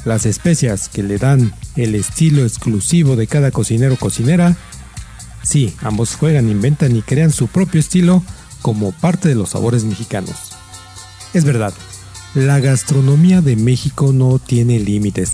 Las 0.06 0.28
especias 0.28 0.88
que 0.88 1.04
le 1.04 1.18
dan 1.18 1.54
el 1.76 1.96
estilo 1.96 2.44
exclusivo 2.44 3.16
de 3.16 3.26
cada 3.26 3.52
cocinero 3.52 3.96
o 3.96 3.98
cocinera. 3.98 4.56
Sí, 5.44 5.76
ambos 5.82 6.16
juegan, 6.16 6.50
inventan 6.50 6.96
y 6.96 7.02
crean 7.02 7.32
su 7.32 7.48
propio 7.48 7.80
estilo 7.80 8.24
como 8.62 8.92
parte 8.92 9.30
de 9.30 9.36
los 9.36 9.50
sabores 9.50 9.84
mexicanos. 9.84 10.36
Es 11.34 11.44
verdad, 11.44 11.74
la 12.36 12.60
gastronomía 12.60 13.42
de 13.42 13.56
México 13.56 14.14
no 14.14 14.40
tiene 14.40 14.80
límites. 14.80 15.34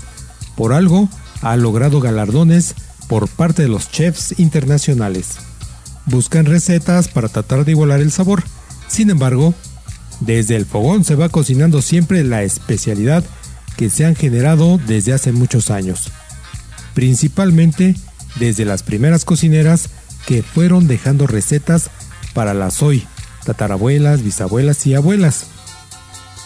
Por 0.56 0.72
algo, 0.72 1.08
ha 1.42 1.56
logrado 1.56 2.00
galardones 2.00 2.74
por 3.08 3.28
parte 3.28 3.62
de 3.62 3.68
los 3.68 3.90
chefs 3.90 4.38
internacionales. 4.38 5.36
Buscan 6.06 6.46
recetas 6.46 7.08
para 7.08 7.28
tratar 7.28 7.64
de 7.64 7.72
igualar 7.72 8.00
el 8.00 8.10
sabor. 8.10 8.42
Sin 8.88 9.10
embargo, 9.10 9.54
desde 10.20 10.56
el 10.56 10.66
fogón 10.66 11.04
se 11.04 11.14
va 11.14 11.28
cocinando 11.28 11.82
siempre 11.82 12.24
la 12.24 12.42
especialidad 12.42 13.24
que 13.76 13.90
se 13.90 14.04
han 14.04 14.14
generado 14.14 14.78
desde 14.86 15.12
hace 15.12 15.32
muchos 15.32 15.70
años. 15.70 16.10
Principalmente 16.94 17.96
desde 18.38 18.64
las 18.64 18.82
primeras 18.82 19.24
cocineras 19.24 19.90
que 20.26 20.42
fueron 20.42 20.88
dejando 20.88 21.26
recetas 21.26 21.90
para 22.34 22.54
las 22.54 22.82
hoy, 22.82 23.06
tatarabuelas, 23.44 24.22
bisabuelas 24.22 24.86
y 24.86 24.94
abuelas. 24.94 25.46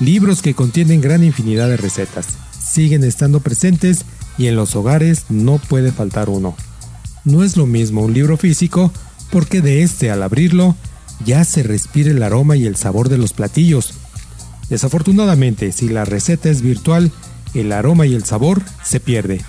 Libros 0.00 0.42
que 0.42 0.54
contienen 0.54 1.00
gran 1.00 1.24
infinidad 1.24 1.68
de 1.68 1.76
recetas 1.76 2.26
siguen 2.60 3.04
estando 3.04 3.40
presentes 3.40 4.04
y 4.38 4.48
en 4.48 4.56
los 4.56 4.76
hogares 4.76 5.24
no 5.28 5.58
puede 5.58 5.92
faltar 5.92 6.28
uno. 6.28 6.56
No 7.24 7.42
es 7.42 7.56
lo 7.56 7.66
mismo 7.66 8.02
un 8.02 8.12
libro 8.12 8.36
físico 8.36 8.92
porque 9.30 9.60
de 9.60 9.82
este 9.82 10.10
al 10.10 10.22
abrirlo 10.22 10.76
ya 11.24 11.44
se 11.44 11.62
respira 11.62 12.10
el 12.10 12.22
aroma 12.22 12.56
y 12.56 12.66
el 12.66 12.76
sabor 12.76 13.08
de 13.08 13.18
los 13.18 13.32
platillos. 13.32 13.94
Desafortunadamente, 14.68 15.72
si 15.72 15.88
la 15.88 16.04
receta 16.04 16.50
es 16.50 16.62
virtual, 16.62 17.12
el 17.54 17.72
aroma 17.72 18.06
y 18.06 18.14
el 18.14 18.24
sabor 18.24 18.62
se 18.82 19.00
pierde. 19.00 19.40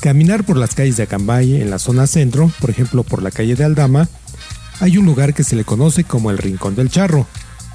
Caminar 0.00 0.44
por 0.44 0.56
las 0.56 0.74
calles 0.74 0.96
de 0.96 1.04
Acambay 1.04 1.60
en 1.60 1.70
la 1.70 1.78
zona 1.78 2.06
centro, 2.06 2.50
por 2.60 2.70
ejemplo 2.70 3.02
por 3.02 3.22
la 3.22 3.30
calle 3.30 3.56
de 3.56 3.64
Aldama, 3.64 4.08
hay 4.80 4.98
un 4.98 5.06
lugar 5.06 5.34
que 5.34 5.44
se 5.44 5.56
le 5.56 5.64
conoce 5.64 6.04
como 6.04 6.30
el 6.30 6.38
Rincón 6.38 6.74
del 6.74 6.90
Charro. 6.90 7.26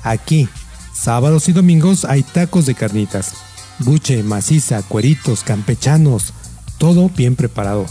Aquí, 0.04 0.48
Sábados 0.94 1.50
y 1.50 1.54
domingos 1.54 2.06
hay 2.06 2.22
tacos 2.22 2.66
de 2.66 2.76
carnitas, 2.76 3.34
buche, 3.80 4.22
maciza, 4.22 4.84
cueritos, 4.84 5.42
campechanos, 5.44 6.34
todo 6.78 7.10
bien 7.10 7.36
preparado. 7.36 7.86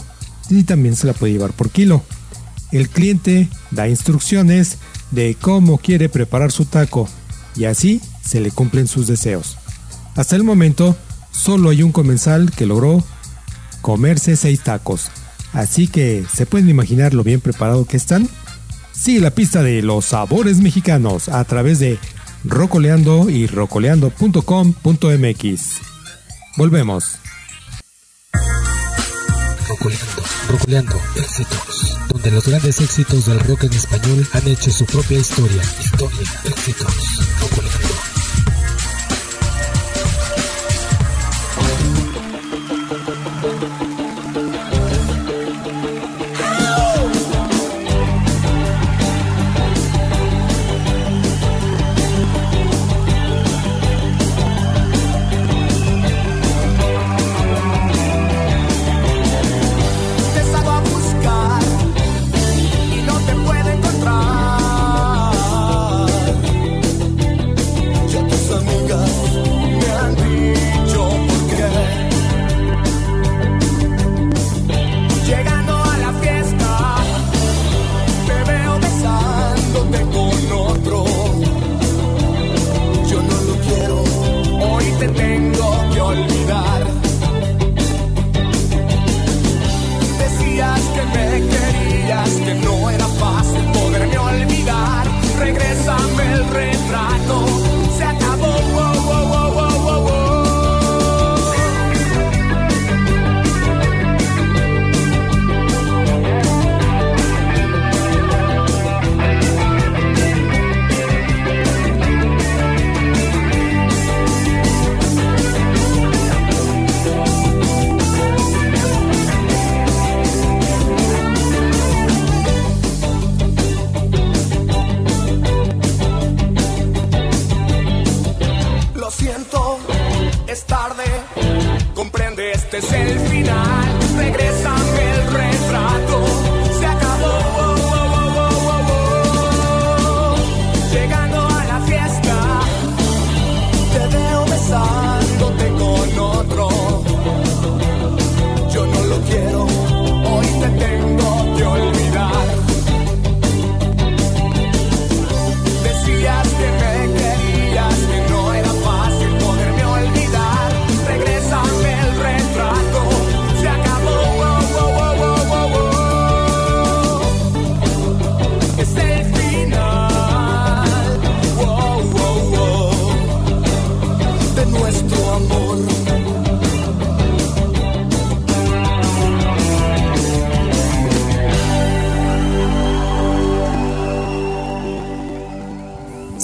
Y 0.49 0.63
también 0.63 0.95
se 0.95 1.07
la 1.07 1.13
puede 1.13 1.33
llevar 1.33 1.51
por 1.51 1.71
kilo. 1.71 2.03
El 2.71 2.89
cliente 2.89 3.49
da 3.71 3.89
instrucciones 3.89 4.77
de 5.11 5.35
cómo 5.35 5.77
quiere 5.77 6.07
preparar 6.07 6.53
su 6.53 6.63
taco 6.63 7.09
y 7.57 7.65
así 7.65 8.01
se 8.23 8.39
le 8.39 8.51
cumplen 8.51 8.87
sus 8.87 9.07
deseos. 9.07 9.57
Hasta 10.15 10.35
el 10.35 10.43
momento, 10.43 10.95
solo 11.31 11.69
hay 11.69 11.83
un 11.83 11.91
comensal 11.91 12.51
que 12.51 12.65
logró 12.65 13.03
comerse 13.81 14.35
seis 14.35 14.61
tacos, 14.61 15.09
así 15.53 15.87
que 15.87 16.25
se 16.31 16.45
pueden 16.45 16.69
imaginar 16.69 17.13
lo 17.13 17.23
bien 17.23 17.41
preparado 17.41 17.85
que 17.85 17.97
están. 17.97 18.29
Sigue 18.91 19.21
la 19.21 19.31
pista 19.31 19.63
de 19.63 19.81
los 19.81 20.05
sabores 20.05 20.59
mexicanos 20.59 21.29
a 21.29 21.43
través 21.45 21.79
de 21.79 21.97
rocoleando 22.43 23.29
y 23.29 23.47
rocoleando.com.mx. 23.47 25.61
Volvemos. 26.57 27.17
Rocoleando, 29.67 30.23
rocoleando, 30.49 31.01
éxitos, 31.15 31.97
donde 32.09 32.31
los 32.31 32.45
grandes 32.45 32.81
éxitos 32.81 33.25
del 33.25 33.39
rock 33.39 33.63
en 33.63 33.73
español 33.73 34.27
han 34.33 34.47
hecho 34.47 34.69
su 34.69 34.85
propia 34.85 35.19
historia, 35.19 35.61
historia, 35.79 36.27
éxitos, 36.43 36.93
rocoleando. 37.39 37.90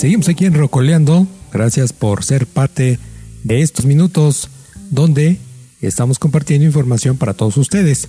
Seguimos 0.08 0.30
aquí 0.30 0.46
en 0.46 0.54
Rocoleando. 0.54 1.28
Gracias 1.52 1.92
por 1.92 2.24
ser 2.24 2.48
parte 2.48 2.98
de 3.44 3.62
estos 3.62 3.84
minutos 3.84 4.48
donde 4.90 5.38
estamos 5.82 6.18
compartiendo 6.18 6.66
información 6.66 7.18
para 7.18 7.34
todos 7.34 7.58
ustedes. 7.58 8.08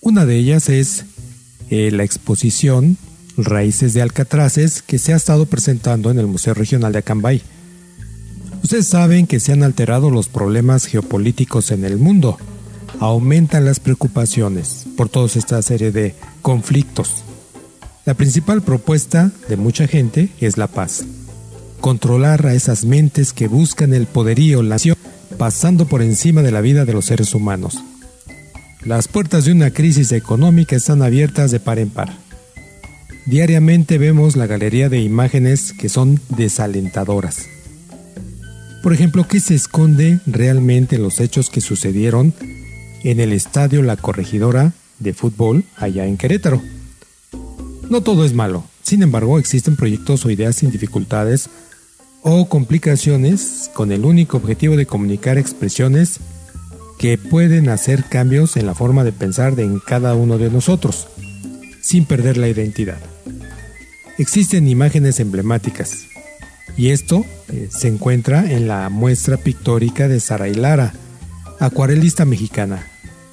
Una 0.00 0.24
de 0.24 0.38
ellas 0.38 0.70
es 0.70 1.04
eh, 1.68 1.90
la 1.92 2.04
exposición 2.04 2.96
Raíces 3.36 3.92
de 3.92 4.00
Alcatraces 4.00 4.80
que 4.80 4.98
se 4.98 5.12
ha 5.12 5.16
estado 5.16 5.44
presentando 5.44 6.10
en 6.10 6.18
el 6.18 6.26
Museo 6.26 6.54
Regional 6.54 6.92
de 6.92 7.00
Acambay. 7.00 7.42
Ustedes 8.62 8.86
saben 8.86 9.26
que 9.26 9.38
se 9.38 9.52
han 9.52 9.62
alterado 9.62 10.08
los 10.08 10.28
problemas 10.28 10.86
geopolíticos 10.86 11.70
en 11.70 11.84
el 11.84 11.98
mundo. 11.98 12.38
Aumentan 12.98 13.66
las 13.66 13.78
preocupaciones 13.78 14.86
por 14.96 15.10
toda 15.10 15.26
esta 15.26 15.60
serie 15.60 15.92
de 15.92 16.14
conflictos. 16.40 17.24
La 18.06 18.14
principal 18.14 18.62
propuesta 18.62 19.32
de 19.50 19.58
mucha 19.58 19.86
gente 19.86 20.30
es 20.40 20.56
la 20.56 20.68
paz. 20.68 21.04
Controlar 21.80 22.46
a 22.46 22.54
esas 22.54 22.84
mentes 22.84 23.32
que 23.32 23.48
buscan 23.48 23.94
el 23.94 24.06
poderío, 24.06 24.62
la 24.62 24.70
nación, 24.70 24.96
pasando 25.38 25.86
por 25.86 26.02
encima 26.02 26.42
de 26.42 26.50
la 26.50 26.60
vida 26.60 26.84
de 26.84 26.92
los 26.92 27.06
seres 27.06 27.34
humanos. 27.34 27.78
Las 28.84 29.08
puertas 29.08 29.44
de 29.44 29.52
una 29.52 29.70
crisis 29.70 30.12
económica 30.12 30.76
están 30.76 31.02
abiertas 31.02 31.50
de 31.50 31.60
par 31.60 31.78
en 31.78 31.90
par. 31.90 32.12
Diariamente 33.26 33.98
vemos 33.98 34.36
la 34.36 34.46
galería 34.46 34.88
de 34.88 35.00
imágenes 35.00 35.72
que 35.72 35.88
son 35.88 36.20
desalentadoras. 36.36 37.46
Por 38.82 38.92
ejemplo, 38.92 39.26
¿qué 39.26 39.40
se 39.40 39.56
esconde 39.56 40.20
realmente 40.26 40.94
en 40.94 41.02
los 41.02 41.18
hechos 41.18 41.50
que 41.50 41.60
sucedieron 41.60 42.32
en 43.02 43.18
el 43.18 43.32
estadio 43.32 43.82
La 43.82 43.96
Corregidora 43.96 44.72
de 45.00 45.12
fútbol 45.12 45.64
allá 45.76 46.06
en 46.06 46.16
Querétaro? 46.16 46.62
No 47.90 48.00
todo 48.02 48.24
es 48.24 48.32
malo, 48.32 48.64
sin 48.82 49.02
embargo 49.02 49.40
existen 49.40 49.74
proyectos 49.74 50.24
o 50.24 50.30
ideas 50.30 50.54
sin 50.54 50.70
dificultades 50.70 51.50
o 52.28 52.48
complicaciones 52.48 53.70
con 53.72 53.92
el 53.92 54.04
único 54.04 54.38
objetivo 54.38 54.74
de 54.74 54.84
comunicar 54.84 55.38
expresiones 55.38 56.18
que 56.98 57.18
pueden 57.18 57.68
hacer 57.68 58.02
cambios 58.02 58.56
en 58.56 58.66
la 58.66 58.74
forma 58.74 59.04
de 59.04 59.12
pensar 59.12 59.54
de 59.54 59.78
cada 59.86 60.16
uno 60.16 60.36
de 60.36 60.50
nosotros, 60.50 61.06
sin 61.80 62.04
perder 62.04 62.36
la 62.36 62.48
identidad. 62.48 62.98
Existen 64.18 64.66
imágenes 64.66 65.20
emblemáticas, 65.20 66.06
y 66.76 66.88
esto 66.88 67.24
eh, 67.52 67.68
se 67.70 67.86
encuentra 67.86 68.50
en 68.50 68.66
la 68.66 68.88
muestra 68.88 69.36
pictórica 69.36 70.08
de 70.08 70.18
Sara 70.18 70.48
Lara, 70.48 70.94
acuarelista 71.60 72.24
mexicana, 72.24 72.88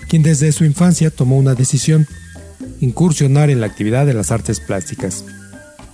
quien 0.08 0.22
desde 0.22 0.52
su 0.52 0.66
infancia 0.66 1.10
tomó 1.10 1.40
una 1.40 1.56
decisión, 1.56 2.06
incursionar 2.80 3.50
en 3.50 3.60
la 3.60 3.66
actividad 3.66 4.06
de 4.06 4.14
las 4.14 4.30
artes 4.30 4.60
plásticas. 4.60 5.26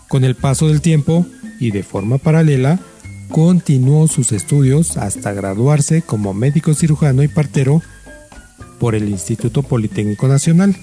Con 0.09 0.25
el 0.25 0.35
paso 0.35 0.67
del 0.67 0.81
tiempo, 0.81 1.25
y 1.61 1.71
de 1.71 1.83
forma 1.83 2.17
paralela, 2.17 2.79
continuó 3.29 4.07
sus 4.07 4.31
estudios 4.31 4.97
hasta 4.97 5.33
graduarse 5.33 6.01
como 6.01 6.33
médico 6.33 6.73
cirujano 6.73 7.23
y 7.23 7.27
partero 7.27 7.81
por 8.79 8.95
el 8.95 9.09
Instituto 9.09 9.63
Politécnico 9.63 10.27
Nacional. 10.27 10.75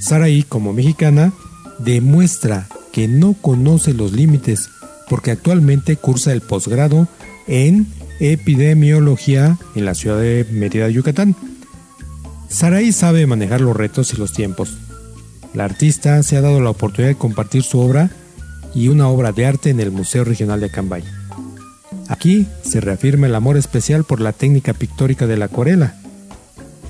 Saraí, 0.00 0.42
como 0.42 0.72
mexicana, 0.72 1.32
demuestra 1.78 2.68
que 2.92 3.08
no 3.08 3.34
conoce 3.34 3.92
los 3.92 4.12
límites 4.12 4.70
porque 5.08 5.30
actualmente 5.30 5.96
cursa 5.96 6.32
el 6.32 6.40
posgrado 6.40 7.08
en 7.46 7.86
epidemiología 8.20 9.58
en 9.74 9.84
la 9.84 9.94
ciudad 9.94 10.20
de 10.20 10.46
Mérida, 10.50 10.88
Yucatán. 10.88 11.34
Saraí 12.48 12.92
sabe 12.92 13.26
manejar 13.26 13.60
los 13.60 13.76
retos 13.76 14.12
y 14.12 14.16
los 14.16 14.32
tiempos. 14.32 14.78
La 15.54 15.64
artista 15.64 16.22
se 16.22 16.36
ha 16.36 16.40
dado 16.40 16.60
la 16.60 16.70
oportunidad 16.70 17.10
de 17.10 17.18
compartir 17.18 17.62
su 17.62 17.80
obra 17.80 18.10
y 18.74 18.88
una 18.88 19.08
obra 19.08 19.32
de 19.32 19.46
arte 19.46 19.70
en 19.70 19.80
el 19.80 19.90
Museo 19.90 20.24
Regional 20.24 20.60
de 20.60 20.70
Cambay. 20.70 21.17
Aquí 22.08 22.46
se 22.62 22.80
reafirma 22.80 23.26
el 23.26 23.34
amor 23.34 23.56
especial 23.56 24.04
por 24.04 24.20
la 24.20 24.32
técnica 24.32 24.72
pictórica 24.72 25.26
de 25.26 25.36
la 25.36 25.44
acuarela. 25.46 25.94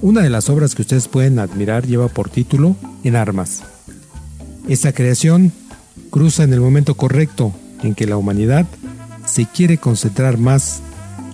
Una 0.00 0.22
de 0.22 0.31
las 0.31 0.48
obras 0.48 0.76
que 0.76 0.83
ustedes 0.83 1.09
pueden 1.09 1.40
admirar 1.40 1.87
lleva 1.87 2.07
por 2.09 2.31
título 2.31 2.76
En 3.02 3.16
armas. 3.16 3.62
Esta 4.68 4.92
creación 4.92 5.52
cruza 6.11 6.44
en 6.44 6.52
el 6.52 6.61
momento 6.61 6.94
correcto 6.94 7.52
en 7.83 7.96
que 7.96 8.07
la 8.07 8.16
humanidad 8.16 8.66
se 9.26 9.46
quiere 9.46 9.78
concentrar 9.78 10.38
más 10.38 10.81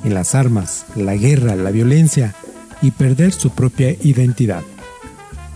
en 0.02 0.14
las 0.14 0.34
armas, 0.34 0.86
la 0.96 1.14
guerra, 1.14 1.54
la 1.54 1.70
violencia 1.70 2.34
y 2.80 2.90
perder 2.90 3.32
su 3.32 3.50
propia 3.50 3.90
identidad. 4.02 4.62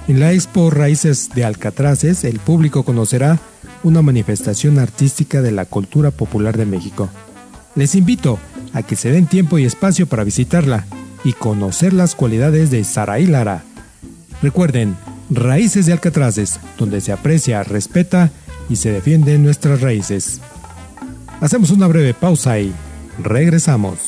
En 0.06 0.20
la 0.20 0.32
expo 0.32 0.70
Raíces 0.70 1.30
de 1.34 1.44
Alcatraces, 1.44 2.24
el 2.24 2.40
público 2.40 2.82
conocerá 2.82 3.38
una 3.82 4.02
manifestación 4.02 4.78
artística 4.78 5.42
de 5.42 5.50
la 5.50 5.64
cultura 5.64 6.10
popular 6.10 6.56
de 6.56 6.66
México. 6.66 7.08
Les 7.78 7.94
invito 7.94 8.40
a 8.72 8.82
que 8.82 8.96
se 8.96 9.12
den 9.12 9.28
tiempo 9.28 9.56
y 9.56 9.64
espacio 9.64 10.08
para 10.08 10.24
visitarla 10.24 10.84
y 11.22 11.32
conocer 11.32 11.92
las 11.92 12.16
cualidades 12.16 12.72
de 12.72 12.82
Saraí 12.82 13.24
Lara. 13.24 13.62
Recuerden, 14.42 14.96
Raíces 15.30 15.86
de 15.86 15.92
Alcatraces, 15.92 16.58
donde 16.76 17.00
se 17.00 17.12
aprecia, 17.12 17.62
respeta 17.62 18.32
y 18.68 18.74
se 18.74 18.90
defienden 18.90 19.44
nuestras 19.44 19.80
raíces. 19.80 20.40
Hacemos 21.40 21.70
una 21.70 21.86
breve 21.86 22.14
pausa 22.14 22.58
y 22.58 22.72
regresamos. 23.22 24.07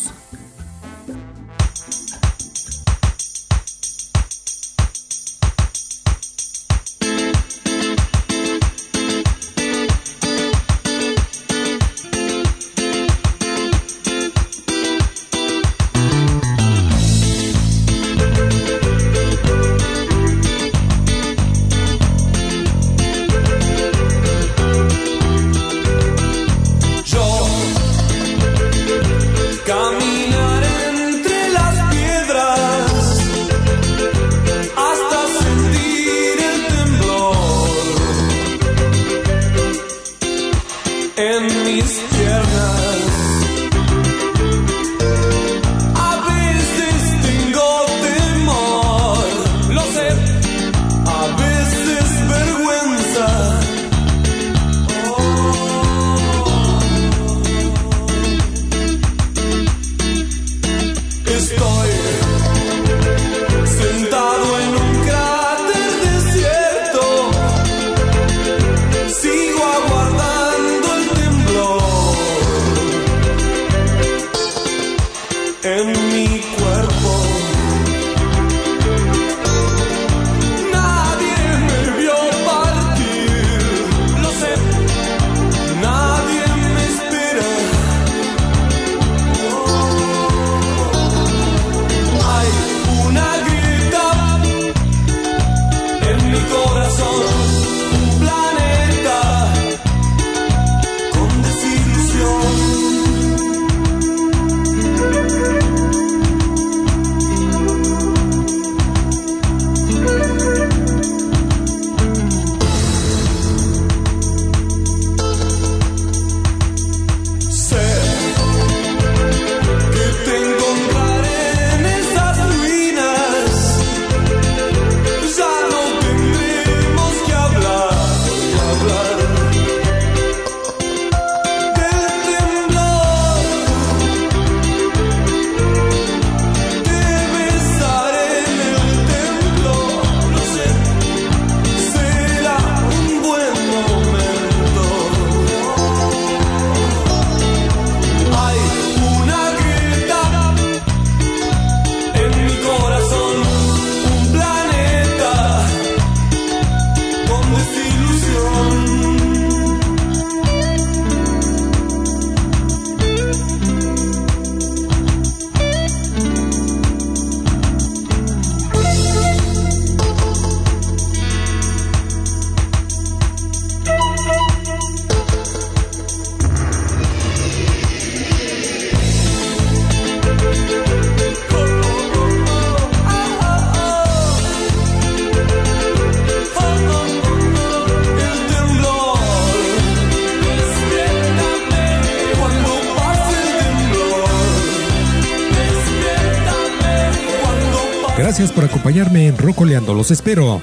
Acompañarme 198.91 199.29
en 199.29 199.39
Rocoleando. 199.39 199.95
Los 199.95 200.11
espero 200.11 200.61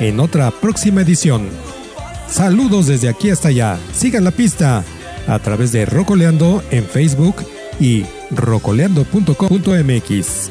en 0.00 0.18
otra 0.18 0.50
próxima 0.50 1.02
edición. 1.02 1.48
Saludos 2.28 2.88
desde 2.88 3.08
aquí 3.08 3.30
hasta 3.30 3.46
allá. 3.48 3.78
Sigan 3.94 4.24
la 4.24 4.32
pista 4.32 4.82
a 5.28 5.38
través 5.38 5.70
de 5.70 5.86
Rocoleando 5.86 6.64
en 6.72 6.84
Facebook 6.84 7.36
y 7.78 8.04
rocoleando.com.mx. 8.32 10.50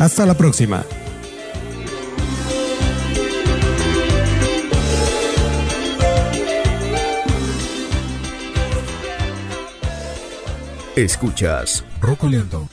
Hasta 0.00 0.26
la 0.26 0.34
próxima. 0.34 0.84
Escuchas 10.96 11.84
Rocoleando 12.00 12.68